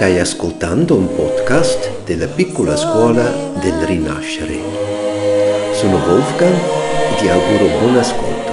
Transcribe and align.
Stai 0.00 0.18
ascoltando 0.18 0.96
un 0.96 1.14
podcast 1.14 2.04
della 2.04 2.26
piccola 2.26 2.74
scuola 2.74 3.28
del 3.60 3.74
rinascere. 3.84 4.54
Sono 5.74 5.96
Wolfgang 5.96 6.56
e 6.56 7.16
ti 7.18 7.28
auguro 7.28 7.66
buon 7.78 7.98
ascolto. 7.98 8.52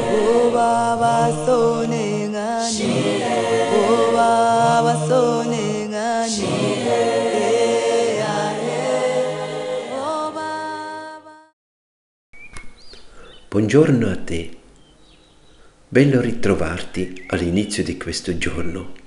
Buongiorno 13.47 14.09
a 14.09 14.17
te. 14.17 14.49
Bello 15.87 16.19
ritrovarti 16.19 17.23
all'inizio 17.27 17.85
di 17.85 17.95
questo 17.95 18.37
giorno 18.37 19.05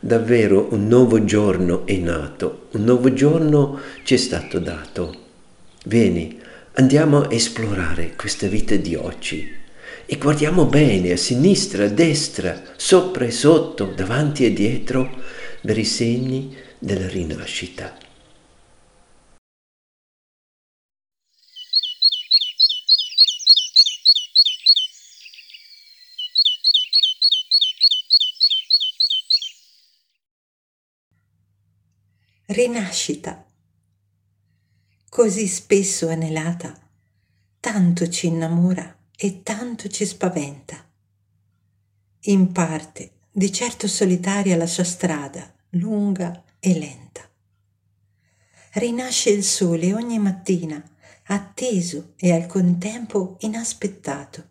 davvero 0.00 0.68
un 0.70 0.86
nuovo 0.86 1.24
giorno 1.24 1.86
è 1.86 1.96
nato, 1.96 2.68
un 2.72 2.84
nuovo 2.84 3.12
giorno 3.12 3.80
ci 4.04 4.14
è 4.14 4.16
stato 4.16 4.58
dato. 4.58 5.14
Vieni, 5.84 6.38
andiamo 6.74 7.22
a 7.22 7.28
esplorare 7.30 8.14
questa 8.16 8.46
vita 8.46 8.76
di 8.76 8.94
oggi 8.94 9.56
e 10.06 10.16
guardiamo 10.16 10.66
bene 10.66 11.12
a 11.12 11.16
sinistra, 11.16 11.84
a 11.84 11.88
destra, 11.88 12.62
sopra 12.76 13.24
e 13.24 13.30
sotto, 13.30 13.92
davanti 13.94 14.44
e 14.44 14.52
dietro, 14.52 15.10
per 15.60 15.76
i 15.76 15.84
segni 15.84 16.56
della 16.78 17.08
rinascita. 17.08 18.07
Rinascita. 32.58 33.46
Così 35.08 35.46
spesso 35.46 36.08
anelata, 36.08 36.76
tanto 37.60 38.08
ci 38.08 38.26
innamora 38.26 38.96
e 39.16 39.44
tanto 39.44 39.88
ci 39.88 40.04
spaventa. 40.04 40.84
In 42.22 42.50
parte, 42.50 43.12
di 43.30 43.52
certo 43.52 43.86
solitaria 43.86 44.56
la 44.56 44.66
sua 44.66 44.82
strada, 44.82 45.54
lunga 45.70 46.42
e 46.58 46.76
lenta. 46.76 47.30
Rinasce 48.72 49.30
il 49.30 49.44
sole 49.44 49.94
ogni 49.94 50.18
mattina, 50.18 50.82
atteso 51.26 52.14
e 52.16 52.32
al 52.32 52.46
contempo 52.46 53.36
inaspettato, 53.40 54.48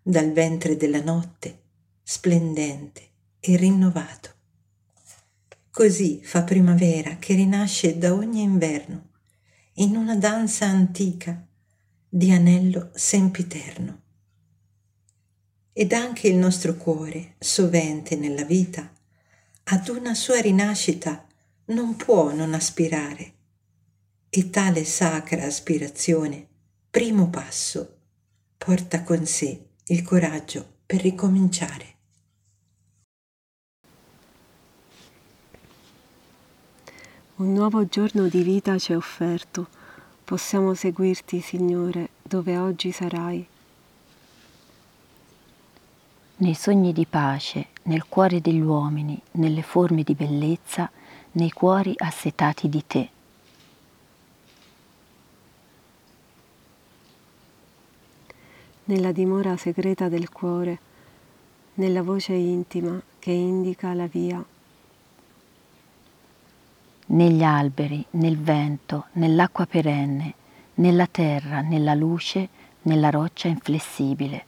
dal 0.00 0.30
ventre 0.30 0.76
della 0.76 1.02
notte, 1.02 1.62
splendente 2.00 3.08
e 3.40 3.56
rinnovato. 3.56 4.33
Così 5.74 6.20
fa 6.22 6.44
primavera 6.44 7.16
che 7.16 7.34
rinasce 7.34 7.98
da 7.98 8.14
ogni 8.14 8.42
inverno, 8.42 9.08
in 9.78 9.96
una 9.96 10.14
danza 10.14 10.66
antica 10.66 11.44
di 12.08 12.30
anello 12.30 12.90
sempiterno. 12.94 14.02
Ed 15.72 15.92
anche 15.92 16.28
il 16.28 16.36
nostro 16.36 16.76
cuore, 16.76 17.34
sovente 17.40 18.14
nella 18.14 18.44
vita, 18.44 18.88
ad 19.64 19.88
una 19.88 20.14
sua 20.14 20.40
rinascita 20.40 21.26
non 21.64 21.96
può 21.96 22.32
non 22.32 22.54
aspirare. 22.54 23.32
E 24.30 24.50
tale 24.50 24.84
sacra 24.84 25.44
aspirazione, 25.44 26.46
primo 26.88 27.30
passo, 27.30 27.98
porta 28.56 29.02
con 29.02 29.26
sé 29.26 29.70
il 29.86 30.02
coraggio 30.02 30.82
per 30.86 31.00
ricominciare. 31.00 31.93
Un 37.36 37.52
nuovo 37.52 37.84
giorno 37.88 38.28
di 38.28 38.44
vita 38.44 38.78
ci 38.78 38.92
è 38.92 38.96
offerto. 38.96 39.66
Possiamo 40.22 40.72
seguirti, 40.72 41.40
Signore, 41.40 42.10
dove 42.22 42.56
oggi 42.56 42.92
sarai. 42.92 43.44
Nei 46.36 46.54
sogni 46.54 46.92
di 46.92 47.06
pace, 47.06 47.70
nel 47.84 48.06
cuore 48.06 48.40
degli 48.40 48.60
uomini, 48.60 49.20
nelle 49.32 49.62
forme 49.62 50.04
di 50.04 50.14
bellezza, 50.14 50.88
nei 51.32 51.50
cuori 51.50 51.92
assetati 51.96 52.68
di 52.68 52.86
te. 52.86 53.08
Nella 58.84 59.10
dimora 59.10 59.56
segreta 59.56 60.08
del 60.08 60.30
cuore, 60.30 60.78
nella 61.74 62.02
voce 62.04 62.34
intima 62.34 63.02
che 63.18 63.32
indica 63.32 63.92
la 63.92 64.06
via 64.06 64.44
negli 67.06 67.42
alberi, 67.42 68.04
nel 68.12 68.38
vento, 68.38 69.06
nell'acqua 69.12 69.66
perenne, 69.66 70.34
nella 70.74 71.06
terra, 71.06 71.60
nella 71.60 71.94
luce, 71.94 72.48
nella 72.82 73.10
roccia 73.10 73.48
inflessibile. 73.48 74.46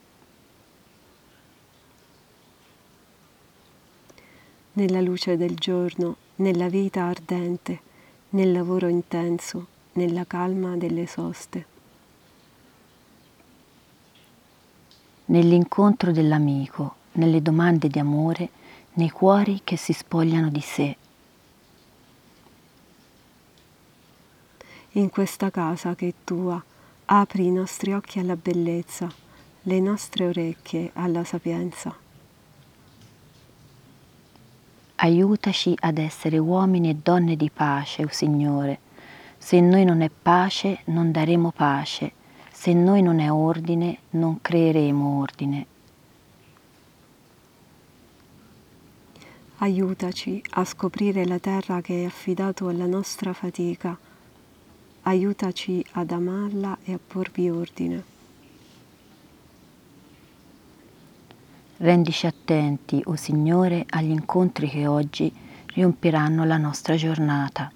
Nella 4.72 5.00
luce 5.00 5.36
del 5.36 5.54
giorno, 5.54 6.16
nella 6.36 6.68
vita 6.68 7.04
ardente, 7.04 7.80
nel 8.30 8.52
lavoro 8.52 8.88
intenso, 8.88 9.66
nella 9.92 10.26
calma 10.26 10.76
delle 10.76 11.06
soste. 11.06 11.66
Nell'incontro 15.26 16.12
dell'amico, 16.12 16.94
nelle 17.12 17.42
domande 17.42 17.88
di 17.88 17.98
amore, 17.98 18.48
nei 18.94 19.10
cuori 19.10 19.60
che 19.64 19.76
si 19.76 19.92
spogliano 19.92 20.48
di 20.48 20.60
sé 20.60 20.96
in 24.96 25.10
questa 25.10 25.50
casa 25.50 25.94
che 25.94 26.08
è 26.08 26.14
tua, 26.24 26.62
apri 27.06 27.46
i 27.46 27.50
nostri 27.50 27.92
occhi 27.92 28.18
alla 28.18 28.36
bellezza, 28.36 29.12
le 29.62 29.80
nostre 29.80 30.26
orecchie 30.26 30.90
alla 30.94 31.22
sapienza. 31.22 31.94
Aiutaci 34.96 35.74
ad 35.78 35.98
essere 35.98 36.38
uomini 36.38 36.88
e 36.88 36.94
donne 36.94 37.36
di 37.36 37.50
pace, 37.50 38.02
o 38.02 38.06
oh 38.06 38.10
Signore. 38.10 38.78
Se 39.36 39.56
in 39.56 39.68
noi 39.68 39.84
non 39.84 40.00
è 40.00 40.10
pace, 40.10 40.80
non 40.86 41.12
daremo 41.12 41.52
pace. 41.54 42.12
Se 42.50 42.70
in 42.70 42.82
noi 42.82 43.02
non 43.02 43.20
è 43.20 43.30
ordine, 43.30 43.98
non 44.10 44.40
creeremo 44.40 45.20
ordine. 45.20 45.66
Aiutaci 49.58 50.42
a 50.50 50.64
scoprire 50.64 51.26
la 51.26 51.38
terra 51.38 51.82
che 51.82 51.92
hai 51.92 52.04
affidato 52.06 52.68
alla 52.68 52.86
nostra 52.86 53.34
fatica 53.34 54.05
aiutaci 55.08 55.84
ad 55.92 56.10
amarla 56.10 56.78
e 56.84 56.92
a 56.92 56.98
porvi 57.04 57.48
ordine. 57.48 58.14
Rendici 61.78 62.26
attenti, 62.26 63.00
o 63.04 63.12
oh 63.12 63.16
Signore, 63.16 63.84
agli 63.88 64.10
incontri 64.10 64.68
che 64.68 64.86
oggi 64.86 65.32
riempiranno 65.66 66.44
la 66.44 66.56
nostra 66.56 66.96
giornata. 66.96 67.70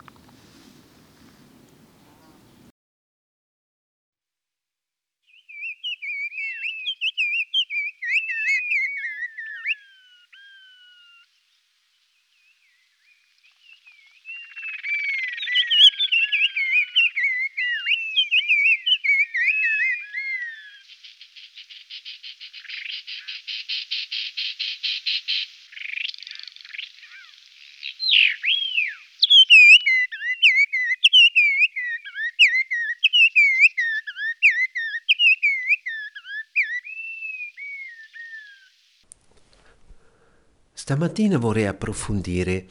Stamattina 40.90 41.38
vorrei 41.38 41.66
approfondire 41.66 42.66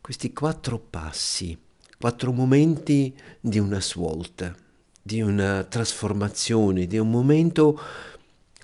questi 0.00 0.32
quattro 0.32 0.80
passi, 0.80 1.56
quattro 1.96 2.32
momenti 2.32 3.16
di 3.38 3.60
una 3.60 3.80
svolta, 3.80 4.52
di 5.00 5.20
una 5.20 5.62
trasformazione, 5.62 6.88
di 6.88 6.98
un 6.98 7.08
momento 7.08 7.80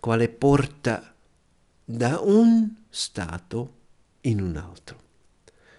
quale 0.01 0.29
porta 0.29 1.15
da 1.85 2.19
un 2.19 2.69
stato 2.89 3.75
in 4.23 4.41
un 4.41 4.57
altro. 4.57 5.01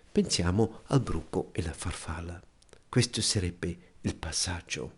Pensiamo 0.09 0.83
al 0.85 1.01
bruco 1.01 1.49
e 1.51 1.63
la 1.63 1.73
farfalla. 1.73 2.41
Questo 2.87 3.21
sarebbe 3.21 3.77
il 3.99 4.15
passaggio. 4.15 4.97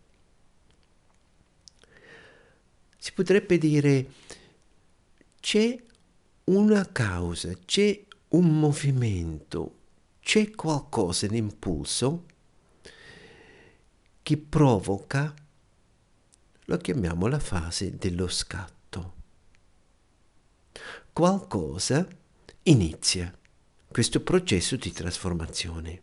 Si 2.95 3.11
potrebbe 3.11 3.57
dire 3.57 4.11
c'è 5.39 5.85
una 6.47 6.85
causa, 6.91 7.53
c'è 7.65 8.05
un 8.29 8.59
movimento, 8.59 9.75
c'è 10.21 10.51
qualcosa, 10.51 11.27
un 11.27 11.35
impulso, 11.35 12.25
che 14.23 14.37
provoca, 14.37 15.33
lo 16.65 16.77
chiamiamo 16.77 17.27
la 17.27 17.39
fase 17.39 17.95
dello 17.97 18.27
scatto. 18.27 19.13
Qualcosa 21.11 22.07
inizia 22.63 23.35
questo 23.87 24.21
processo 24.21 24.75
di 24.75 24.91
trasformazione. 24.91 26.01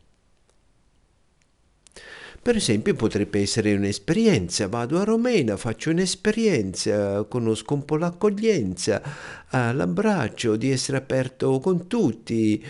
Per 2.45 2.57
esempio 2.57 2.93
potrebbe 2.93 3.41
essere 3.41 3.73
un'esperienza, 3.73 4.69
vado 4.69 5.01
a 5.01 5.05
Romena, 5.05 5.57
faccio 5.57 5.89
un'esperienza, 5.89 7.25
conosco 7.25 7.73
un 7.73 7.87
po' 7.87 7.97
l'accoglienza, 7.97 9.01
l'abbraccio, 9.49 10.55
di 10.57 10.71
essere 10.71 10.99
aperto 10.99 11.59
con 11.59 11.87
tutti, 11.87 12.63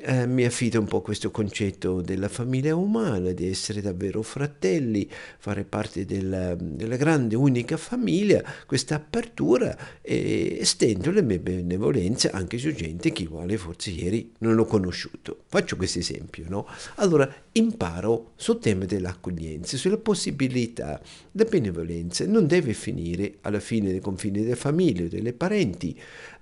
eh, 0.00 0.26
mi 0.26 0.44
affido 0.44 0.78
un 0.78 0.86
po' 0.86 1.00
questo 1.00 1.30
concetto 1.30 2.00
della 2.00 2.28
famiglia 2.28 2.76
umana, 2.76 3.32
di 3.32 3.48
essere 3.48 3.80
davvero 3.80 4.22
fratelli, 4.22 5.08
fare 5.38 5.64
parte 5.64 6.04
della, 6.04 6.54
della 6.54 6.96
grande 6.96 7.36
unica 7.36 7.76
famiglia, 7.76 8.42
questa 8.66 8.96
apertura 8.96 9.76
e 10.02 10.58
estendo 10.60 11.10
le 11.10 11.22
mie 11.22 11.40
benevolenze 11.40 12.30
anche 12.30 12.58
su 12.58 12.72
gente 12.72 13.12
che 13.12 13.26
vuole 13.26 13.56
forse 13.56 13.90
ieri 13.90 14.32
non 14.38 14.58
ho 14.58 14.64
conosciuto. 14.64 15.42
Faccio 15.46 15.76
questo 15.76 15.98
esempio, 15.98 16.44
no? 16.48 16.66
Allora 16.96 17.32
imparo 17.52 18.32
sul 18.36 18.58
tema 18.58 18.84
dell'accoglienza, 18.84 19.76
sulla 19.76 19.98
possibilità, 19.98 21.00
la 21.32 21.44
benevolenza 21.44 22.26
non 22.26 22.46
deve 22.46 22.74
finire 22.74 23.38
alla 23.42 23.60
fine 23.60 23.90
dei 23.90 24.00
confini 24.00 24.42
delle 24.42 24.56
famiglie 24.56 25.04
o 25.04 25.08
delle 25.08 25.32
parenti, 25.32 25.98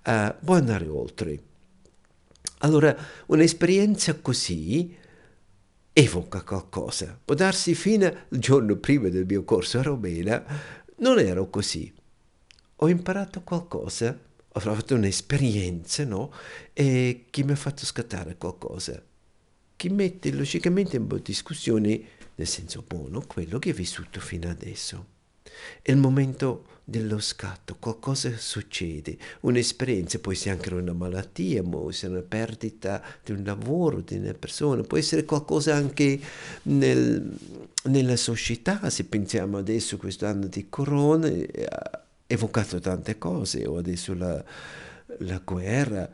uh, 0.07 0.35
può 0.45 0.55
andare 0.55 0.87
oltre 0.87 1.39
allora, 2.65 2.97
un'esperienza 3.27 4.19
così 4.21 4.97
evoca 5.93 6.43
qualcosa. 6.43 7.19
Può 7.23 7.35
darsi 7.35 7.75
fino 7.75 8.07
al 8.07 8.25
giorno 8.31 8.77
prima 8.77 9.11
del 9.11 9.27
mio 9.27 9.45
corso 9.45 9.79
a 9.79 9.83
Romena, 9.83 10.43
non 10.97 11.19
ero 11.19 11.51
così. 11.51 11.93
Ho 12.77 12.89
imparato 12.89 13.43
qualcosa, 13.43 14.19
ho 14.49 14.61
fatto 14.61 14.95
un'esperienza, 14.95 16.05
no? 16.05 16.33
E 16.73 17.27
che 17.29 17.45
mi 17.45 17.53
ha 17.53 17.57
fatto 17.57 17.85
scattare 17.85 18.39
qualcosa, 18.39 19.01
che 19.77 19.91
mette 19.91 20.33
logicamente 20.33 20.97
in 20.97 21.21
discussione, 21.23 22.03
nel 22.35 22.47
senso 22.47 22.83
buono, 22.87 23.23
quello 23.27 23.59
che 23.59 23.71
ho 23.71 23.75
vissuto 23.75 24.21
fino 24.21 24.49
adesso. 24.49 25.07
È 25.83 25.91
il 25.91 25.99
momento 25.99 26.74
dello 26.85 27.19
scatto, 27.19 27.77
qualcosa 27.79 28.37
succede, 28.37 29.17
un'esperienza, 29.41 30.19
può 30.19 30.33
essere 30.33 30.51
anche 30.51 30.75
una 30.75 30.93
malattia, 30.93 31.63
può 31.63 31.89
essere 31.89 32.13
una 32.13 32.23
perdita 32.23 33.03
di 33.25 33.33
un 33.33 33.43
lavoro, 33.43 34.01
di 34.01 34.17
una 34.17 34.35
persona, 34.35 34.83
può 34.83 34.99
essere 34.99 35.25
qualcosa 35.25 35.75
anche 35.75 36.21
nel, 36.65 37.37
nella 37.85 38.17
società, 38.17 38.91
se 38.91 39.05
pensiamo 39.05 39.57
adesso 39.57 39.95
a 39.95 39.99
questo 39.99 40.27
anno 40.27 40.47
di 40.47 40.69
corona, 40.69 41.29
ha 41.29 42.03
evocato 42.27 42.79
tante 42.81 43.17
cose, 43.17 43.67
o 43.67 43.79
adesso 43.79 44.13
la, 44.13 44.45
la 45.21 45.41
guerra 45.43 46.09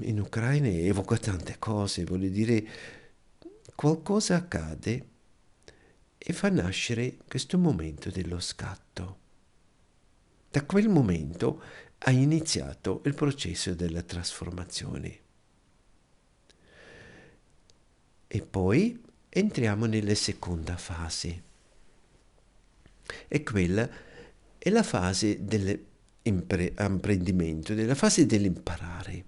in 0.00 0.20
Ucraina 0.20 0.68
evoca 0.68 1.16
tante 1.18 1.56
cose, 1.60 2.04
vuol 2.04 2.28
dire 2.28 2.66
qualcosa 3.76 4.36
accade 4.36 5.06
e 6.18 6.32
fa 6.32 6.48
nascere 6.50 7.16
questo 7.28 7.58
momento 7.58 8.10
dello 8.10 8.40
scatto. 8.40 9.21
Da 10.52 10.64
quel 10.66 10.90
momento 10.90 11.62
ha 11.96 12.10
iniziato 12.10 13.00
il 13.06 13.14
processo 13.14 13.74
della 13.74 14.02
trasformazione. 14.02 15.18
E 18.26 18.42
poi 18.42 19.02
entriamo 19.30 19.86
nella 19.86 20.14
seconda 20.14 20.76
fase. 20.76 21.42
E 23.28 23.42
quella 23.42 23.88
è 24.58 24.68
la 24.68 24.82
fase 24.82 25.42
dell'apprendimento, 25.42 27.72
della 27.72 27.94
fase 27.94 28.26
dell'imparare. 28.26 29.24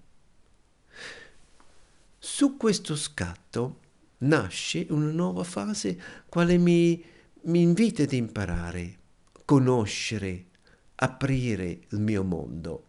Su 2.19 2.59
questo 2.59 2.97
scatto 2.97 3.81
nasce 4.19 4.87
una 4.91 5.11
nuova 5.11 5.45
fase 5.45 5.99
quale 6.29 6.59
mi, 6.59 7.03
mi 7.45 7.63
invita 7.63 8.03
ad 8.03 8.13
imparare, 8.13 8.99
conoscere, 9.47 10.53
aprire 10.97 11.81
il 11.89 12.01
mio 12.01 12.23
mondo 12.23 12.85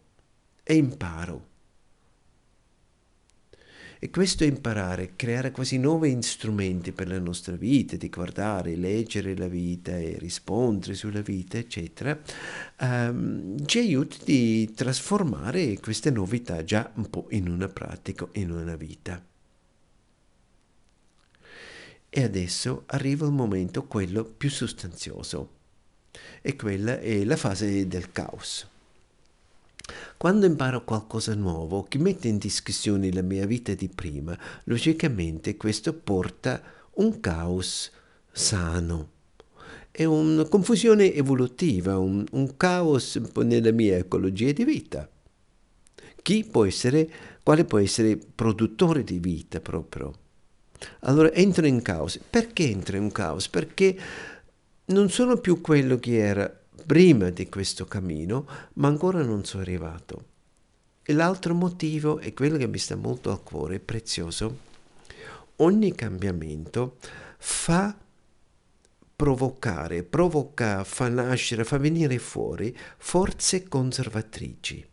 e 0.62 0.74
imparo. 0.74 1.54
E 3.98 4.10
questo 4.10 4.44
imparare, 4.44 5.14
creare 5.16 5.50
quasi 5.50 5.78
nuovi 5.78 6.20
strumenti 6.20 6.92
per 6.92 7.08
la 7.08 7.18
nostra 7.18 7.56
vita, 7.56 7.96
di 7.96 8.10
guardare, 8.10 8.76
leggere 8.76 9.34
la 9.34 9.48
vita 9.48 9.96
e 9.96 10.16
rispondere 10.18 10.94
sulla 10.94 11.22
vita, 11.22 11.56
eccetera, 11.56 12.20
um, 12.80 13.64
ci 13.64 13.78
aiuta 13.78 14.16
di 14.22 14.70
trasformare 14.74 15.78
queste 15.80 16.10
novità 16.10 16.62
già 16.62 16.90
un 16.96 17.08
po' 17.08 17.26
in 17.30 17.48
una 17.48 17.68
pratica, 17.68 18.28
in 18.32 18.50
una 18.50 18.76
vita. 18.76 19.24
E 22.08 22.22
adesso 22.22 22.84
arriva 22.86 23.26
il 23.26 23.32
momento, 23.32 23.86
quello 23.86 24.24
più 24.24 24.50
sostanzioso, 24.50 25.50
e 26.42 26.56
quella 26.56 27.00
è 27.00 27.24
la 27.24 27.36
fase 27.36 27.86
del 27.86 28.12
caos. 28.12 28.66
Quando 30.16 30.46
imparo 30.46 30.82
qualcosa 30.84 31.34
nuovo 31.34 31.84
che 31.84 31.98
mette 31.98 32.28
in 32.28 32.38
discussione 32.38 33.12
la 33.12 33.22
mia 33.22 33.46
vita 33.46 33.74
di 33.74 33.88
prima, 33.88 34.36
logicamente 34.64 35.56
questo 35.56 35.92
porta 35.92 36.62
un 36.94 37.20
caos 37.20 37.90
sano. 38.32 39.10
È 39.90 40.04
una 40.04 40.44
confusione 40.44 41.14
evolutiva, 41.14 41.98
un, 41.98 42.24
un 42.32 42.56
caos 42.56 43.16
nella 43.36 43.72
mia 43.72 43.96
ecologia 43.96 44.52
di 44.52 44.64
vita. 44.64 45.08
Chi 46.20 46.44
può 46.44 46.64
essere, 46.64 47.08
quale 47.42 47.64
può 47.64 47.78
essere 47.78 48.16
produttore 48.16 49.04
di 49.04 49.18
vita 49.18 49.60
proprio? 49.60 50.12
Allora 51.00 51.32
entro 51.32 51.66
in 51.66 51.82
caos. 51.82 52.18
Perché 52.18 52.68
entro 52.68 52.96
in 52.96 53.12
caos? 53.12 53.48
Perché 53.48 53.96
non 54.86 55.10
sono 55.10 55.38
più 55.38 55.60
quello 55.60 55.98
che 55.98 56.18
era 56.18 56.60
prima 56.86 57.30
di 57.30 57.48
questo 57.48 57.86
cammino, 57.86 58.46
ma 58.74 58.88
ancora 58.88 59.22
non 59.22 59.44
sono 59.44 59.62
arrivato. 59.62 60.24
E 61.02 61.12
l'altro 61.12 61.54
motivo 61.54 62.18
è 62.18 62.32
quello 62.32 62.56
che 62.56 62.66
mi 62.66 62.78
sta 62.78 62.96
molto 62.96 63.30
al 63.30 63.42
cuore, 63.42 63.80
prezioso. 63.80 64.64
Ogni 65.56 65.94
cambiamento 65.94 66.96
fa 67.38 67.96
provocare, 69.16 70.02
provoca, 70.02 70.84
fa 70.84 71.08
nascere, 71.08 71.64
fa 71.64 71.78
venire 71.78 72.18
fuori 72.18 72.76
forze 72.98 73.66
conservatrici 73.66 74.86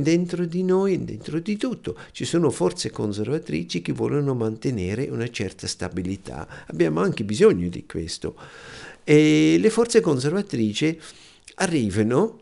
dentro 0.00 0.46
di 0.46 0.62
noi, 0.62 1.04
dentro 1.04 1.38
di 1.38 1.56
tutto, 1.56 1.98
ci 2.12 2.24
sono 2.24 2.50
forze 2.50 2.90
conservatrici 2.90 3.82
che 3.82 3.92
vogliono 3.92 4.34
mantenere 4.34 5.08
una 5.08 5.28
certa 5.28 5.66
stabilità. 5.66 6.48
Abbiamo 6.68 7.00
anche 7.00 7.24
bisogno 7.24 7.68
di 7.68 7.84
questo. 7.84 8.34
E 9.04 9.56
le 9.58 9.70
forze 9.70 10.00
conservatrici 10.00 11.00
arrivano, 11.56 12.40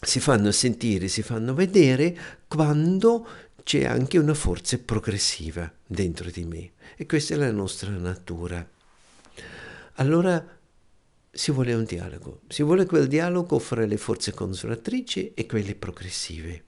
si 0.00 0.20
fanno 0.20 0.50
sentire, 0.50 1.08
si 1.08 1.22
fanno 1.22 1.54
vedere 1.54 2.16
quando 2.46 3.26
c'è 3.62 3.84
anche 3.84 4.18
una 4.18 4.34
forza 4.34 4.78
progressiva 4.78 5.70
dentro 5.86 6.30
di 6.30 6.44
me. 6.44 6.72
E 6.96 7.06
questa 7.06 7.34
è 7.34 7.36
la 7.36 7.52
nostra 7.52 7.90
natura. 7.90 8.66
Allora 9.94 10.56
si 11.30 11.50
vuole 11.50 11.74
un 11.74 11.84
dialogo, 11.84 12.40
si 12.48 12.62
vuole 12.62 12.86
quel 12.86 13.06
dialogo 13.06 13.58
fra 13.58 13.84
le 13.84 13.96
forze 13.96 14.32
conservatrici 14.32 15.34
e 15.34 15.46
quelle 15.46 15.74
progressive. 15.74 16.64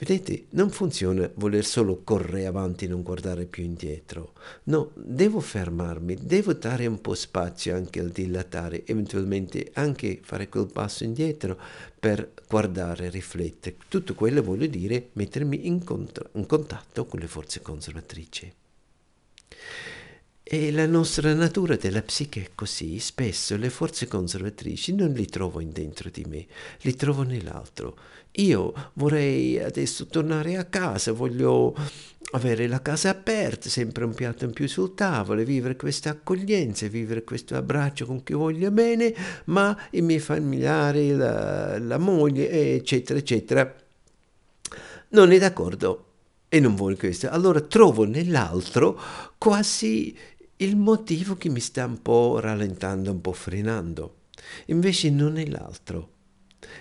Vedete, 0.00 0.46
non 0.52 0.70
funziona 0.70 1.30
voler 1.34 1.62
solo 1.62 2.00
correre 2.02 2.46
avanti 2.46 2.86
e 2.86 2.88
non 2.88 3.02
guardare 3.02 3.44
più 3.44 3.62
indietro. 3.64 4.32
No, 4.64 4.92
devo 4.94 5.40
fermarmi, 5.40 6.16
devo 6.22 6.54
dare 6.54 6.86
un 6.86 7.02
po' 7.02 7.12
spazio 7.12 7.74
anche 7.74 8.00
al 8.00 8.08
dilatare, 8.08 8.86
eventualmente 8.86 9.72
anche 9.74 10.18
fare 10.22 10.48
quel 10.48 10.68
passo 10.72 11.04
indietro 11.04 11.60
per 12.00 12.32
guardare, 12.48 13.10
riflettere. 13.10 13.76
Tutto 13.88 14.14
quello 14.14 14.40
vuole 14.40 14.70
dire 14.70 15.10
mettermi 15.12 15.66
in, 15.66 15.84
contra- 15.84 16.26
in 16.32 16.46
contatto 16.46 17.04
con 17.04 17.20
le 17.20 17.26
forze 17.26 17.60
conservatrici. 17.60 18.52
E 20.42 20.72
la 20.72 20.86
nostra 20.86 21.32
natura 21.32 21.76
della 21.76 22.02
psiche 22.02 22.42
è 22.42 22.50
così, 22.54 22.98
spesso 22.98 23.56
le 23.56 23.70
forze 23.70 24.08
conservatrici 24.08 24.94
non 24.94 25.12
li 25.12 25.26
trovo 25.26 25.62
dentro 25.62 26.10
di 26.10 26.24
me, 26.28 26.46
li 26.80 26.96
trovo 26.96 27.22
nell'altro. 27.22 27.96
Io 28.32 28.72
vorrei 28.94 29.60
adesso 29.60 30.06
tornare 30.06 30.56
a 30.56 30.64
casa, 30.64 31.12
voglio 31.12 31.74
avere 32.32 32.66
la 32.66 32.82
casa 32.82 33.10
aperta, 33.10 33.68
sempre 33.68 34.04
un 34.04 34.14
piatto 34.14 34.44
in 34.44 34.52
più 34.52 34.66
sul 34.66 34.94
tavolo, 34.94 35.44
vivere 35.44 35.76
questa 35.76 36.10
accoglienza, 36.10 36.86
vivere 36.88 37.22
questo 37.22 37.54
abbraccio 37.54 38.06
con 38.06 38.22
chi 38.24 38.32
voglio 38.32 38.70
bene, 38.70 39.14
ma 39.46 39.76
i 39.90 40.00
miei 40.00 40.20
familiari, 40.20 41.14
la, 41.14 41.78
la 41.78 41.98
moglie, 41.98 42.74
eccetera, 42.74 43.18
eccetera, 43.18 43.72
non 45.10 45.30
è 45.30 45.38
d'accordo 45.38 46.09
e 46.52 46.58
non 46.58 46.74
vuole 46.74 46.96
questo, 46.96 47.30
allora 47.30 47.60
trovo 47.60 48.04
nell'altro 48.04 49.00
quasi 49.38 50.14
il 50.56 50.76
motivo 50.76 51.36
che 51.36 51.48
mi 51.48 51.60
sta 51.60 51.84
un 51.84 52.02
po' 52.02 52.40
rallentando, 52.40 53.12
un 53.12 53.20
po' 53.20 53.32
frenando. 53.32 54.16
Invece 54.66 55.10
non 55.10 55.38
è 55.38 55.46
l'altro, 55.46 56.10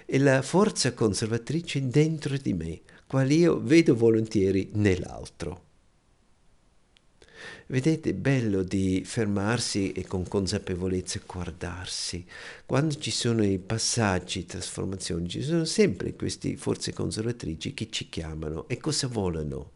è 0.06 0.18
la 0.18 0.42
forza 0.42 0.94
conservatrice 0.94 1.88
dentro 1.88 2.36
di 2.36 2.54
me, 2.54 2.82
quale 3.06 3.36
io 3.36 3.62
vedo 3.62 3.96
volentieri 3.96 4.72
nell'altro. 4.74 5.68
Vedete, 7.72 8.10
è 8.10 8.14
bello 8.16 8.64
di 8.64 9.04
fermarsi 9.06 9.92
e 9.92 10.04
con 10.08 10.28
consapevolezza 10.28 11.22
guardarsi. 11.24 12.26
Quando 12.66 12.96
ci 12.96 13.12
sono 13.12 13.44
i 13.44 13.60
passaggi, 13.60 14.48
trasformazioni, 14.48 15.30
ci 15.30 15.44
sono 15.44 15.66
sempre 15.66 16.16
queste 16.16 16.58
forze 16.58 16.94
conservatrici 16.94 17.76
che 17.76 17.92
ci 17.92 18.10
chiamano 18.10 18.68
e 18.68 18.78
cosa 18.80 19.06
vogliono? 19.06 19.72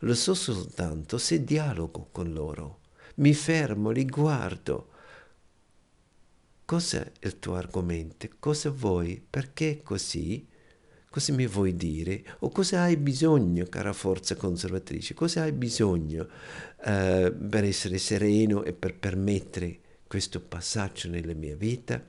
Lo 0.00 0.14
so 0.16 0.34
soltanto 0.34 1.16
se 1.16 1.44
dialogo 1.44 2.08
con 2.10 2.32
loro. 2.32 2.80
Mi 3.16 3.34
fermo, 3.34 3.90
li 3.90 4.04
guardo. 4.04 4.88
Cos'è 6.64 7.12
il 7.20 7.38
tuo 7.38 7.54
argomento? 7.54 8.26
Cosa 8.40 8.70
vuoi? 8.70 9.24
Perché 9.30 9.80
così? 9.84 10.44
Cosa 11.12 11.32
mi 11.32 11.48
vuoi 11.48 11.74
dire? 11.74 12.22
O 12.40 12.50
cosa 12.50 12.82
hai 12.82 12.96
bisogno, 12.96 13.66
cara 13.68 13.92
forza 13.92 14.36
conservatrice? 14.36 15.12
Cosa 15.12 15.42
hai 15.42 15.50
bisogno 15.50 16.28
eh, 16.84 17.32
per 17.32 17.64
essere 17.64 17.98
sereno 17.98 18.62
e 18.62 18.72
per 18.72 18.94
permettere 18.94 19.80
questo 20.06 20.40
passaggio 20.40 21.08
nella 21.08 21.34
mia 21.34 21.56
vita? 21.56 22.00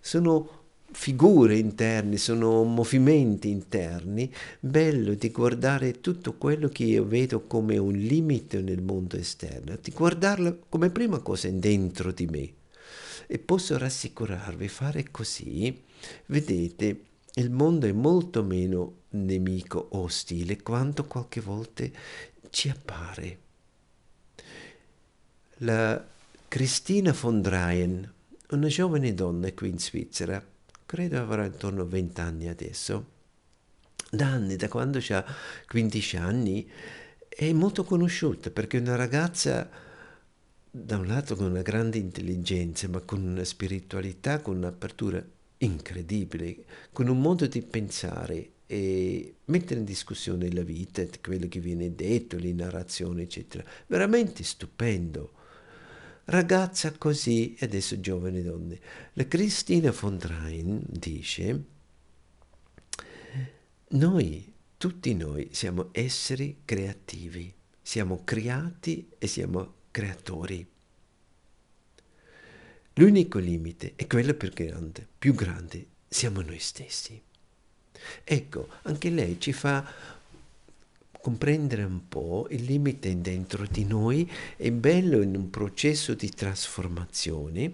Sono 0.00 0.60
figure 0.92 1.58
interne, 1.58 2.16
sono 2.16 2.64
movimenti 2.64 3.50
interni, 3.50 4.32
bello 4.58 5.12
di 5.12 5.30
guardare 5.30 6.00
tutto 6.00 6.32
quello 6.38 6.68
che 6.68 6.84
io 6.84 7.04
vedo 7.04 7.46
come 7.46 7.76
un 7.76 7.92
limite 7.92 8.62
nel 8.62 8.80
mondo 8.80 9.18
esterno, 9.18 9.76
di 9.78 9.90
guardarlo 9.90 10.60
come 10.70 10.88
prima 10.88 11.18
cosa 11.18 11.50
dentro 11.50 12.12
di 12.12 12.24
me. 12.24 12.50
E 13.26 13.38
posso 13.38 13.76
rassicurarvi, 13.76 14.68
fare 14.68 15.10
così, 15.10 15.82
vedete, 16.28 17.10
il 17.34 17.50
mondo 17.50 17.86
è 17.86 17.92
molto 17.92 18.42
meno 18.42 19.00
nemico 19.10 19.88
ostile 19.92 20.60
quanto 20.62 21.04
qualche 21.04 21.40
volta 21.40 21.84
ci 22.50 22.68
appare. 22.68 23.38
La 25.58 26.04
Cristina 26.48 27.16
von 27.18 27.40
Dreyen, 27.40 28.12
una 28.50 28.66
giovane 28.66 29.14
donna 29.14 29.50
qui 29.52 29.70
in 29.70 29.78
Svizzera, 29.78 30.44
credo 30.84 31.18
avrà 31.18 31.46
intorno 31.46 31.82
a 31.82 31.86
20 31.86 32.20
anni 32.20 32.48
adesso, 32.48 33.06
da 34.10 34.26
anni, 34.26 34.56
da 34.56 34.68
quando 34.68 35.00
ha 35.08 35.24
15 35.66 36.16
anni, 36.18 36.70
è 37.28 37.50
molto 37.52 37.84
conosciuta 37.84 38.50
perché 38.50 38.76
è 38.76 38.80
una 38.80 38.96
ragazza 38.96 39.70
da 40.70 40.98
un 40.98 41.06
lato 41.06 41.34
con 41.34 41.46
una 41.46 41.62
grande 41.62 41.96
intelligenza, 41.96 42.88
ma 42.88 43.00
con 43.00 43.22
una 43.22 43.44
spiritualità, 43.44 44.40
con 44.40 44.56
un'apertura 44.56 45.24
incredibile, 45.64 46.64
con 46.92 47.08
un 47.08 47.20
modo 47.20 47.46
di 47.46 47.62
pensare 47.62 48.50
e 48.66 49.34
mettere 49.46 49.80
in 49.80 49.86
discussione 49.86 50.50
la 50.52 50.62
vita, 50.62 51.04
quello 51.20 51.46
che 51.48 51.60
viene 51.60 51.94
detto, 51.94 52.38
le 52.38 52.52
narrazioni, 52.52 53.22
eccetera. 53.22 53.64
Veramente 53.86 54.42
stupendo. 54.42 55.32
Ragazza 56.24 56.92
così, 56.92 57.54
e 57.54 57.66
adesso 57.66 58.00
giovane 58.00 58.42
donne. 58.42 58.80
La 59.14 59.26
Cristina 59.26 59.90
von 59.90 60.16
Drein 60.16 60.82
dice, 60.86 61.64
noi, 63.88 64.52
tutti 64.78 65.14
noi, 65.14 65.48
siamo 65.52 65.88
esseri 65.92 66.62
creativi, 66.64 67.52
siamo 67.80 68.22
creati 68.24 69.10
e 69.18 69.26
siamo 69.26 69.74
creatori. 69.90 70.71
L'unico 72.94 73.38
limite 73.38 73.94
è 73.96 74.06
quello 74.06 74.34
più 74.34 74.50
grande, 74.50 75.06
più 75.18 75.34
grande 75.34 75.86
siamo 76.08 76.42
noi 76.42 76.58
stessi. 76.58 77.20
Ecco, 78.22 78.68
anche 78.82 79.08
lei 79.08 79.40
ci 79.40 79.52
fa 79.52 79.82
comprendere 81.18 81.84
un 81.84 82.06
po' 82.08 82.48
il 82.50 82.64
limite 82.64 83.18
dentro 83.20 83.64
di 83.70 83.84
noi, 83.84 84.30
è 84.56 84.70
bello 84.70 85.22
in 85.22 85.36
un 85.36 85.48
processo 85.48 86.12
di 86.12 86.28
trasformazione. 86.28 87.72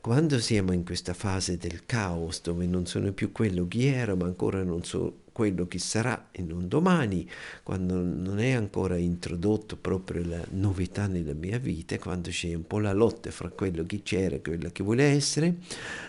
Quando 0.00 0.38
siamo 0.38 0.72
in 0.72 0.84
questa 0.84 1.14
fase 1.14 1.56
del 1.56 1.86
caos, 1.86 2.42
dove 2.42 2.66
non 2.66 2.84
sono 2.84 3.12
più 3.12 3.32
quello 3.32 3.66
che 3.66 3.94
ero, 3.94 4.16
ma 4.16 4.26
ancora 4.26 4.62
non 4.62 4.84
so 4.84 5.22
quello 5.34 5.66
che 5.66 5.80
sarà 5.80 6.28
in 6.36 6.52
un 6.52 6.68
domani, 6.68 7.28
quando 7.64 8.00
non 8.04 8.38
è 8.38 8.52
ancora 8.52 8.96
introdotto 8.96 9.76
proprio 9.76 10.24
la 10.24 10.40
novità 10.52 11.08
nella 11.08 11.34
mia 11.34 11.58
vita, 11.58 11.98
quando 11.98 12.30
c'è 12.30 12.54
un 12.54 12.68
po' 12.68 12.78
la 12.78 12.92
lotta 12.92 13.32
fra 13.32 13.48
quello 13.48 13.84
che 13.84 14.02
c'era 14.04 14.36
e 14.36 14.40
quello 14.40 14.70
che 14.70 14.84
vuole 14.84 15.02
essere, 15.02 15.56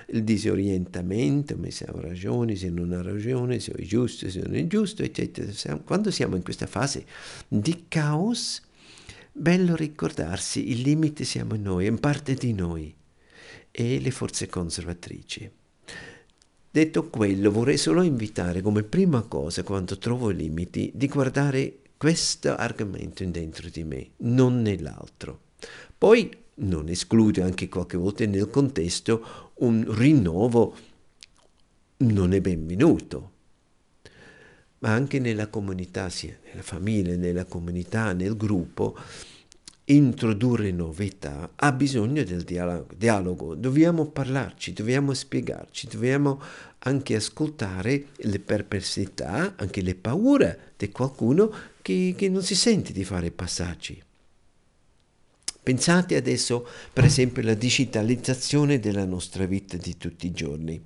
il 0.09 0.23
disorientamento, 0.23 1.57
se 1.69 1.87
ho 1.91 1.99
ragione, 1.99 2.55
se 2.55 2.69
non 2.69 2.91
ha 2.91 3.01
ragione, 3.01 3.59
se 3.59 3.71
è 3.71 3.81
giusto, 3.81 4.29
se 4.29 4.41
non 4.41 4.53
è 4.53 4.67
giusto, 4.67 5.01
eccetera. 5.01 5.51
Quando 5.83 6.11
siamo 6.11 6.35
in 6.35 6.43
questa 6.43 6.67
fase 6.67 7.03
di 7.47 7.85
caos, 7.87 8.61
bello 9.31 9.75
ricordarsi, 9.75 10.69
il 10.69 10.81
limite 10.81 11.23
siamo 11.23 11.55
noi, 11.55 11.87
in 11.87 11.99
parte 11.99 12.35
di 12.35 12.53
noi 12.53 12.93
e 13.71 13.99
le 13.99 14.11
forze 14.11 14.45
conservatrici. 14.45 15.49
Detto 16.75 17.07
quello, 17.07 17.51
vorrei 17.51 17.77
solo 17.77 18.01
invitare 18.01 18.61
come 18.61 18.83
prima 18.83 19.21
cosa, 19.21 19.63
quando 19.63 19.97
trovo 19.97 20.27
limiti, 20.27 20.91
di 20.93 21.07
guardare 21.07 21.77
questo 21.95 22.53
argomento 22.53 23.23
dentro 23.23 23.69
di 23.69 23.85
me, 23.85 24.09
non 24.17 24.61
nell'altro. 24.61 25.39
Poi 25.97 26.29
non 26.55 26.89
esclude 26.89 27.41
anche 27.41 27.69
qualche 27.69 27.95
volta 27.95 28.25
nel 28.25 28.49
contesto 28.49 29.53
un 29.59 29.85
rinnovo 29.87 30.75
non 31.99 32.33
è 32.33 32.41
benvenuto, 32.41 33.31
ma 34.79 34.89
anche 34.89 35.19
nella 35.19 35.47
comunità, 35.47 36.09
sia 36.09 36.37
nella 36.43 36.61
famiglia, 36.61 37.15
nella 37.15 37.45
comunità, 37.45 38.11
nel 38.11 38.35
gruppo, 38.35 38.97
introdurre 39.85 40.71
novità 40.71 41.51
ha 41.55 41.71
bisogno 41.71 42.23
del 42.23 42.43
dialogo, 42.43 42.93
dialogo. 42.95 43.55
Dobbiamo 43.55 44.05
parlarci, 44.05 44.73
dobbiamo 44.73 45.13
spiegarci, 45.13 45.87
dobbiamo 45.87 46.41
anche 46.79 47.15
ascoltare 47.15 48.07
le 48.15 48.39
perplessità, 48.39 49.53
anche 49.55 49.81
le 49.81 49.95
paure 49.95 50.73
di 50.77 50.89
qualcuno 50.89 51.51
che, 51.81 52.15
che 52.17 52.29
non 52.29 52.41
si 52.41 52.55
sente 52.55 52.93
di 52.93 53.03
fare 53.03 53.31
passaggi. 53.31 54.01
Pensate 55.61 56.15
adesso, 56.15 56.67
per 56.93 57.05
esempio, 57.05 57.41
alla 57.41 57.55
digitalizzazione 57.55 58.79
della 58.79 59.05
nostra 59.05 59.45
vita 59.45 59.77
di 59.77 59.97
tutti 59.97 60.27
i 60.27 60.31
giorni. 60.31 60.79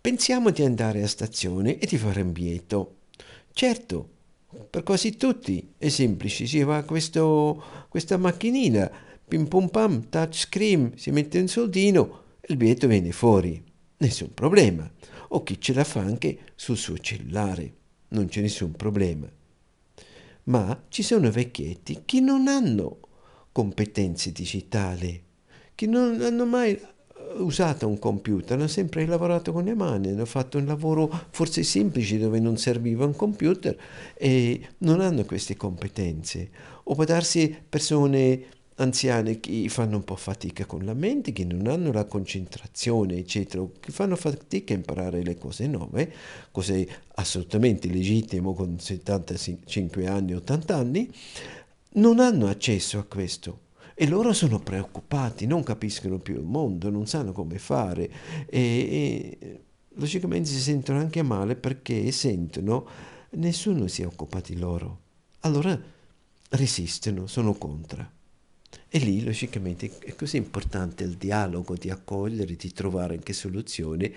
Pensiamo 0.00 0.50
di 0.50 0.62
andare 0.62 1.02
a 1.02 1.08
stazione 1.08 1.78
e 1.78 1.86
di 1.86 1.96
fare 1.96 2.20
un 2.20 2.30
biglietto. 2.30 2.98
Certo, 3.52 4.10
per 4.70 4.82
quasi 4.82 5.16
tutti 5.16 5.74
è 5.76 5.88
semplice, 5.88 6.46
si 6.46 6.62
va 6.62 6.82
questo, 6.82 7.86
questa 7.88 8.16
macchinina, 8.16 8.90
pim 9.26 9.46
pum 9.46 9.68
pam, 9.68 10.08
touchscreen, 10.08 10.92
si 10.96 11.10
mette 11.10 11.38
un 11.38 11.48
soldino 11.48 12.22
e 12.40 12.46
il 12.52 12.56
biglietto 12.56 12.86
viene 12.86 13.12
fuori. 13.12 13.62
Nessun 13.96 14.34
problema. 14.34 14.90
O 15.28 15.42
chi 15.42 15.60
ce 15.60 15.72
la 15.72 15.84
fa 15.84 16.00
anche 16.00 16.38
sul 16.54 16.76
suo 16.76 16.98
cellulare, 16.98 17.74
non 18.08 18.26
c'è 18.26 18.40
nessun 18.40 18.72
problema. 18.72 19.28
Ma 20.44 20.84
ci 20.88 21.02
sono 21.02 21.30
vecchietti 21.30 22.02
che 22.04 22.20
non 22.20 22.48
hanno 22.48 22.98
competenze 23.50 24.32
digitali, 24.32 25.22
che 25.74 25.86
non 25.86 26.20
hanno 26.20 26.44
mai 26.44 26.78
usato 27.36 27.86
un 27.86 27.98
computer, 27.98 28.56
hanno 28.56 28.68
sempre 28.68 29.06
lavorato 29.06 29.52
con 29.52 29.64
le 29.64 29.74
mani, 29.74 30.08
hanno 30.08 30.24
fatto 30.24 30.58
un 30.58 30.66
lavoro 30.66 31.10
forse 31.30 31.62
semplice 31.62 32.18
dove 32.18 32.38
non 32.40 32.56
serviva 32.56 33.04
un 33.04 33.16
computer 33.16 33.76
e 34.14 34.68
non 34.78 35.00
hanno 35.00 35.24
queste 35.24 35.56
competenze. 35.56 36.50
O 36.84 36.94
può 36.94 37.04
darsi 37.04 37.54
persone 37.68 38.52
anziane 38.76 39.38
che 39.38 39.68
fanno 39.68 39.96
un 39.96 40.04
po' 40.04 40.16
fatica 40.16 40.64
con 40.66 40.84
la 40.84 40.94
mente, 40.94 41.32
che 41.32 41.44
non 41.44 41.66
hanno 41.66 41.92
la 41.92 42.04
concentrazione, 42.04 43.16
eccetera, 43.16 43.64
che 43.78 43.92
fanno 43.92 44.16
fatica 44.16 44.74
a 44.74 44.76
imparare 44.76 45.22
le 45.22 45.36
cose 45.36 45.66
nuove, 45.66 46.12
cose 46.50 46.88
assolutamente 47.14 47.88
legittimo 47.88 48.54
con 48.54 48.78
75 48.78 50.06
anni, 50.06 50.34
80 50.34 50.76
anni, 50.76 51.10
non 51.96 52.18
hanno 52.18 52.48
accesso 52.48 52.98
a 52.98 53.04
questo 53.04 53.63
e 53.94 54.06
loro 54.08 54.32
sono 54.32 54.58
preoccupati, 54.58 55.46
non 55.46 55.62
capiscono 55.62 56.18
più 56.18 56.34
il 56.34 56.42
mondo, 56.42 56.90
non 56.90 57.06
sanno 57.06 57.32
come 57.32 57.58
fare 57.58 58.10
e, 58.46 59.38
e 59.40 59.60
logicamente 59.94 60.48
si 60.48 60.60
sentono 60.60 60.98
anche 60.98 61.22
male 61.22 61.54
perché 61.54 62.10
sentono 62.10 62.86
nessuno 63.30 63.86
si 63.86 64.02
occupa 64.02 64.40
di 64.40 64.56
loro. 64.56 65.00
Allora 65.40 65.80
resistono, 66.50 67.26
sono 67.26 67.54
contro. 67.54 68.10
E 68.88 68.98
lì 68.98 69.22
logicamente 69.24 69.90
è 70.00 70.14
così 70.14 70.36
importante 70.36 71.04
il 71.04 71.16
dialogo, 71.16 71.74
di 71.74 71.90
accogliere, 71.90 72.54
di 72.54 72.72
trovare 72.72 73.14
anche 73.14 73.32
soluzioni 73.32 74.12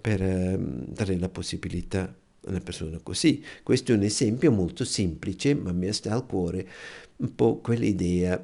per 0.00 0.22
eh, 0.22 0.58
dare 0.58 1.18
la 1.18 1.28
possibilità 1.28 2.14
una 2.46 2.60
persona 2.60 2.98
così. 3.02 3.44
Questo 3.62 3.92
è 3.92 3.94
un 3.94 4.02
esempio 4.02 4.50
molto 4.50 4.84
semplice, 4.84 5.54
ma 5.54 5.72
mi 5.72 5.92
sta 5.92 6.12
al 6.12 6.26
cuore 6.26 6.68
un 7.16 7.34
po' 7.34 7.58
quell'idea, 7.58 8.42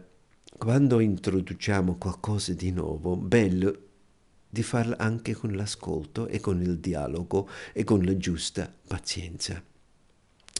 quando 0.59 0.99
introduciamo 0.99 1.95
qualcosa 1.97 2.53
di 2.53 2.73
nuovo, 2.73 3.17
bello 3.17 3.87
di 4.50 4.62
farlo 4.65 4.97
anche 4.99 5.33
con 5.35 5.53
l'ascolto 5.53 6.27
e 6.27 6.41
con 6.41 6.61
il 6.61 6.79
dialogo 6.79 7.49
e 7.73 7.85
con 7.85 8.05
la 8.05 8.17
giusta 8.17 8.71
pazienza. 8.87 9.62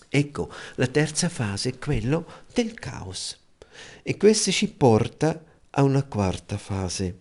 Ecco, 0.09 0.53
la 0.77 0.87
terza 0.87 1.29
fase 1.29 1.71
è 1.71 1.79
quello 1.79 2.27
del 2.55 2.75
caos. 2.75 3.37
E 4.03 4.17
questo 4.17 4.53
ci 4.53 4.69
porta 4.69 5.45
a 5.71 5.83
una 5.83 6.05
quarta 6.05 6.57
fase, 6.57 7.19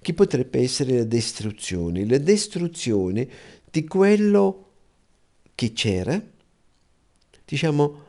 che 0.00 0.14
potrebbe 0.14 0.60
essere 0.60 0.96
la 0.96 1.04
distruzione, 1.04 2.06
la 2.06 2.18
distruzione 2.18 3.28
di 3.70 3.84
quello 3.84 4.70
che 5.54 5.72
c'era, 5.72 6.20
diciamo, 7.44 8.04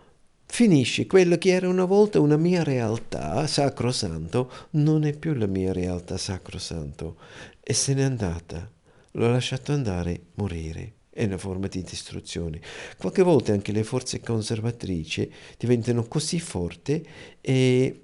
finisce 0.48 1.06
quello 1.06 1.38
che 1.38 1.50
era 1.52 1.68
una 1.70 1.86
volta 1.86 2.20
una 2.20 2.38
mia 2.38 2.64
realtà 2.64 3.46
sacrosanto, 3.46 4.52
non 4.72 5.06
è 5.06 5.16
più 5.16 5.34
la 5.34 5.46
mia 5.46 5.72
realtà 5.72 6.18
sacrosanto, 6.18 7.18
e 7.62 7.74
se 7.74 7.94
n'è 7.94 8.02
andata, 8.02 8.70
l'ho 9.12 9.30
lasciato 9.30 9.74
andare, 9.74 10.22
morire. 10.36 10.94
È 11.10 11.24
una 11.24 11.38
forma 11.38 11.68
di 11.68 11.82
distruzione. 11.82 12.62
Qualche 12.98 13.24
volta 13.24 13.52
anche 13.52 13.72
le 13.72 13.84
forze 13.84 14.20
conservatrici 14.20 15.32
diventano 15.58 16.04
così 16.04 16.40
forti 16.40 17.04
e 17.42 18.02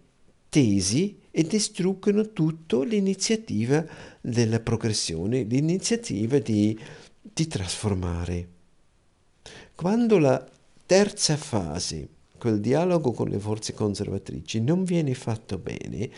tesi 0.50 1.20
e 1.30 1.44
distruggono 1.44 2.32
tutta 2.32 2.84
l'iniziativa 2.84 3.86
della 4.20 4.60
progressione, 4.60 5.44
l'iniziativa 5.44 6.40
di, 6.40 6.78
di 7.22 7.48
trasformare. 7.48 8.48
Quando 9.76 10.18
la 10.18 10.48
terza 10.86 11.38
fase, 11.38 12.08
quel 12.44 12.60
dialogo 12.60 13.14
con 13.14 13.30
le 13.30 13.40
forze 13.40 13.74
conservatrici, 13.74 14.60
non 14.60 14.84
viene 14.84 15.14
fatto 15.14 15.58
bene, 15.58 16.10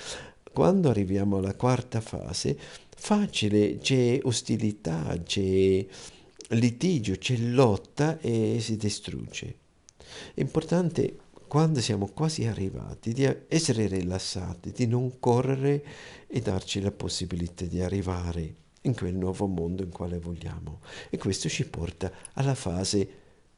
quando 0.52 0.90
arriviamo 0.90 1.38
alla 1.38 1.54
quarta 1.54 2.02
fase, 2.02 2.58
facile, 2.98 3.78
c'è 3.78 4.18
ostilità, 4.24 5.16
c'è 5.22 5.86
litigio, 6.48 7.16
c'è 7.20 7.38
lotta 7.38 8.18
e 8.22 8.58
si 8.60 8.76
distrugge. 8.76 9.56
È 10.34 10.42
importante 10.42 11.16
quando 11.48 11.80
siamo 11.80 12.08
quasi 12.08 12.48
arrivati 12.48 13.14
di 13.14 13.32
essere 13.48 13.86
rilassati, 13.86 14.72
di 14.72 14.88
non 14.88 15.20
correre 15.20 15.86
e 16.26 16.42
darci 16.42 16.82
la 16.82 16.92
possibilità 16.92 17.66
di 17.66 17.82
arrivare 17.82 18.56
in 18.82 18.96
quel 18.96 19.14
nuovo 19.14 19.46
mondo 19.46 19.84
in 19.84 19.92
quale 19.92 20.18
vogliamo. 20.18 20.80
E 21.12 21.20
questo 21.20 21.50
ci 21.50 21.70
porta 21.70 22.12
alla 22.34 22.56
fase 22.56 23.10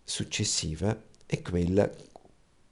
successiva, 0.04 1.02
è 1.26 1.42
quella 1.42 1.90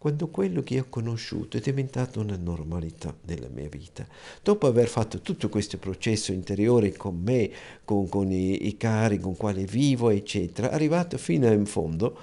quando 0.05 0.27
quello 0.27 0.61
che 0.61 0.79
ho 0.79 0.85
conosciuto 0.87 1.57
è 1.57 1.59
diventato 1.59 2.19
una 2.19 2.37
normalità 2.37 3.11
nella 3.23 3.47
mia 3.51 3.67
vita. 3.67 4.05
Dopo 4.43 4.67
aver 4.67 4.87
fatto 4.87 5.21
tutto 5.21 5.49
questo 5.49 5.79
processo 5.79 6.31
interiore 6.31 6.93
con 6.93 7.19
me, 7.19 7.49
con, 7.83 8.07
con 8.07 8.31
i, 8.31 8.67
i, 8.67 8.77
cari 8.77 9.17
con 9.17 9.35
quali 9.35 9.65
vivo, 9.65 10.11
eccetera, 10.11 10.69
arrivato 10.69 11.17
fino 11.17 11.51
in 11.51 11.65
fondo, 11.65 12.15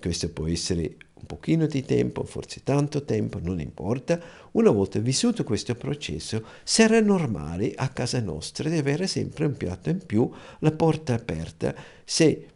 questo 0.00 0.30
può 0.30 0.48
essere 0.48 0.96
un 1.14 1.26
pochino 1.26 1.66
di 1.66 1.84
tempo, 1.84 2.24
forse 2.24 2.62
tanto 2.64 3.04
tempo, 3.04 3.38
non 3.40 3.60
importa, 3.60 4.20
una 4.52 4.72
volta 4.72 4.98
vissuto 4.98 5.44
questo 5.44 5.76
processo, 5.76 6.44
sarà 6.64 6.98
normale 6.98 7.72
a 7.76 7.88
casa 7.90 8.18
nostra 8.18 8.68
di 8.68 8.78
avere 8.78 9.06
sempre 9.06 9.44
un 9.44 9.56
piatto 9.56 9.90
in 9.90 10.04
più, 10.04 10.28
la 10.58 10.72
porta 10.72 11.14
aperta. 11.14 11.72
Se 12.04 12.46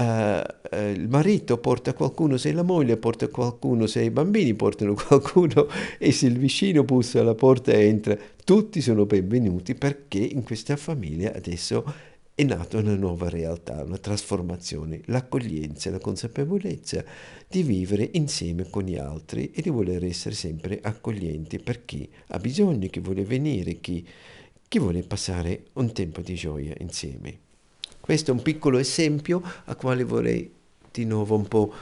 Uh, 0.00 0.02
uh, 0.02 0.88
il 0.88 1.08
marito 1.10 1.58
porta 1.58 1.92
qualcuno, 1.92 2.38
se 2.38 2.52
la 2.52 2.62
moglie 2.62 2.96
porta 2.96 3.28
qualcuno, 3.28 3.86
se 3.86 4.02
i 4.02 4.10
bambini 4.10 4.54
portano 4.54 4.94
qualcuno 4.96 5.68
e 5.98 6.10
se 6.10 6.26
il 6.26 6.38
vicino 6.38 6.84
bussa 6.84 7.20
alla 7.20 7.34
porta 7.34 7.72
e 7.72 7.84
entra, 7.84 8.16
tutti 8.42 8.80
sono 8.80 9.04
benvenuti 9.04 9.74
perché 9.74 10.18
in 10.18 10.42
questa 10.42 10.76
famiglia 10.76 11.34
adesso 11.34 11.84
è 12.34 12.42
nata 12.44 12.78
una 12.78 12.94
nuova 12.94 13.28
realtà, 13.28 13.84
una 13.84 13.98
trasformazione, 13.98 15.02
l'accoglienza, 15.04 15.90
la 15.90 15.98
consapevolezza 15.98 17.04
di 17.46 17.62
vivere 17.62 18.08
insieme 18.12 18.70
con 18.70 18.84
gli 18.84 18.96
altri 18.96 19.50
e 19.50 19.60
di 19.60 19.68
voler 19.68 20.02
essere 20.04 20.34
sempre 20.34 20.80
accoglienti 20.80 21.58
per 21.58 21.84
chi 21.84 22.08
ha 22.28 22.38
bisogno, 22.38 22.88
chi 22.88 23.00
vuole 23.00 23.24
venire, 23.24 23.80
chi, 23.80 24.02
chi 24.66 24.78
vuole 24.78 25.02
passare 25.02 25.64
un 25.74 25.92
tempo 25.92 26.22
di 26.22 26.34
gioia 26.34 26.72
insieme. 26.78 27.49
Questo 28.00 28.30
è 28.30 28.34
un 28.34 28.42
piccolo 28.42 28.78
esempio 28.78 29.42
a 29.64 29.74
quale 29.76 30.04
vorrei 30.04 30.52
di 30.90 31.04
nuovo 31.04 31.36
un 31.36 31.46
po' 31.46 31.72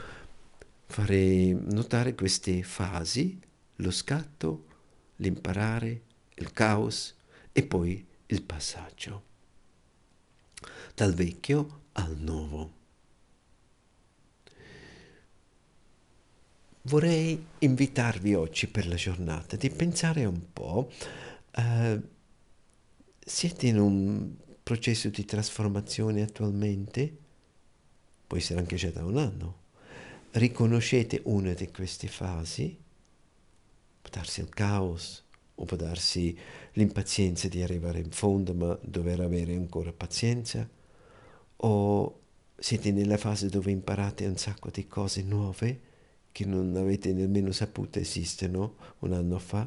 fare 0.86 1.52
notare 1.52 2.14
queste 2.14 2.62
fasi, 2.62 3.40
lo 3.76 3.90
scatto, 3.90 4.66
l'imparare, 5.16 6.02
il 6.34 6.52
caos 6.52 7.14
e 7.52 7.62
poi 7.62 8.04
il 8.26 8.42
passaggio 8.42 9.22
dal 10.94 11.14
vecchio 11.14 11.82
al 11.92 12.16
nuovo. 12.18 12.72
Vorrei 16.82 17.46
invitarvi 17.58 18.34
oggi 18.34 18.66
per 18.66 18.86
la 18.86 18.96
giornata 18.96 19.56
di 19.56 19.70
pensare 19.70 20.24
un 20.24 20.52
po', 20.52 20.90
uh, 21.56 22.02
siete 23.18 23.66
in 23.66 23.78
un 23.78 24.34
processo 24.68 25.08
di 25.08 25.24
trasformazione 25.24 26.20
attualmente, 26.20 27.10
può 28.26 28.36
essere 28.36 28.60
anche 28.60 28.76
già 28.76 28.90
da 28.90 29.02
un 29.02 29.16
anno, 29.16 29.60
riconoscete 30.32 31.22
una 31.24 31.54
di 31.54 31.70
queste 31.70 32.06
fasi, 32.06 32.76
può 34.02 34.10
darsi 34.12 34.40
il 34.40 34.50
caos 34.50 35.24
o 35.54 35.64
può 35.64 35.74
darsi 35.74 36.36
l'impazienza 36.74 37.48
di 37.48 37.62
arrivare 37.62 38.00
in 38.00 38.10
fondo 38.10 38.52
ma 38.52 38.78
dover 38.82 39.20
avere 39.20 39.54
ancora 39.54 39.90
pazienza, 39.90 40.68
o 41.56 42.20
siete 42.54 42.92
nella 42.92 43.16
fase 43.16 43.48
dove 43.48 43.70
imparate 43.70 44.26
un 44.26 44.36
sacco 44.36 44.68
di 44.68 44.86
cose 44.86 45.22
nuove 45.22 45.80
che 46.30 46.44
non 46.44 46.76
avete 46.76 47.14
nemmeno 47.14 47.52
saputo 47.52 48.00
esistono 48.00 48.74
un 48.98 49.14
anno 49.14 49.38
fa, 49.38 49.66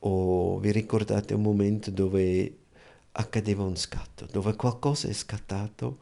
o 0.00 0.58
vi 0.58 0.72
ricordate 0.72 1.34
un 1.34 1.42
momento 1.42 1.92
dove 1.92 2.66
accadeva 3.12 3.64
un 3.64 3.76
scatto, 3.76 4.26
dove 4.30 4.54
qualcosa 4.54 5.08
è 5.08 5.12
scattato 5.12 5.98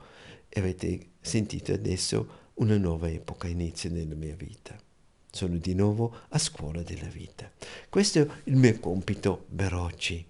e 0.48 0.60
avete 0.60 1.08
sentito 1.20 1.72
adesso 1.72 2.44
una 2.54 2.76
nuova 2.76 3.08
epoca 3.08 3.48
inizia 3.48 3.90
nella 3.90 4.14
mia 4.14 4.34
vita. 4.34 4.76
Sono 5.30 5.56
di 5.56 5.74
nuovo 5.74 6.20
a 6.30 6.38
scuola 6.38 6.82
della 6.82 7.08
vita. 7.08 7.50
Questo 7.88 8.20
è 8.20 8.28
il 8.44 8.56
mio 8.56 8.78
compito 8.80 9.46
per 9.54 9.74
oggi. 9.74 10.24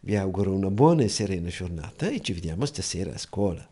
Vi 0.00 0.16
auguro 0.16 0.54
una 0.54 0.70
buona 0.70 1.02
e 1.02 1.08
serena 1.08 1.48
giornata 1.48 2.08
e 2.08 2.20
ci 2.20 2.32
vediamo 2.32 2.64
stasera 2.64 3.12
a 3.12 3.18
scuola. 3.18 3.68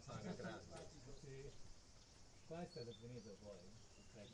campana 0.00 0.32
grande. 0.32 0.88
Sì. 1.20 1.50
Qua 2.46 2.62
è 2.62 2.66
stato 2.70 2.92
finito 2.92 3.36
poi. 3.42 3.78
Cioè, 4.12 4.26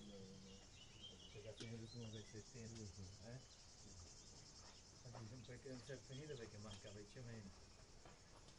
perché 1.33 1.48
ha 1.48 1.52
finito 1.52 1.98
uno 1.98 2.09
dei 2.11 2.22
settembro. 2.22 2.85
Eh? 3.24 3.55
Perché 5.46 5.68
non 5.68 5.81
si 5.81 5.92
è 5.92 5.98
finito 5.98 6.35
perché 6.35 6.57
mancava 6.59 6.98
il 6.98 7.07
cemento. 7.12 7.64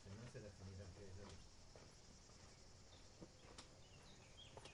Se 0.03 0.09
no 0.09 0.27
si 0.29 0.37
era 0.37 0.49
finito 0.57 0.83
anche 0.83 1.11
lui. 1.15 1.35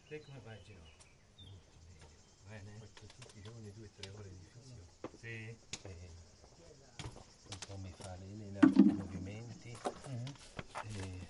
Te 0.07 0.21
come 0.21 0.39
fai 0.41 0.57
il 0.57 0.63
ginocchio? 0.63 1.11
Molto 1.37 1.71
meglio. 1.87 2.07
Bene? 2.47 2.77
Faccio 2.79 3.05
tutti 3.05 3.39
i 3.39 3.41
giorni 3.41 3.71
due 3.73 3.85
o 3.85 3.89
tre 3.95 4.09
ore 4.09 4.29
di 4.29 4.45
fissione. 4.45 4.85
Sì? 5.17 5.27
Eh, 5.27 5.57
Bene 5.81 6.23
come 7.67 7.89
fare 7.95 8.23
i 8.25 8.35
movimenti 8.93 9.75
mm 10.09 10.25
-hmm. 10.25 10.33
e 10.83 11.27